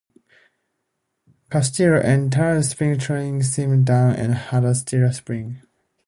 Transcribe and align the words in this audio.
Castillo 1.51 1.99
entered 1.99 2.63
spring 2.65 2.97
training 2.97 3.41
slimmed 3.43 3.85
down 3.85 4.15
and 4.15 4.33
had 4.33 4.63
a 4.65 4.73
stellar 4.73 5.11
spring. 5.11 5.61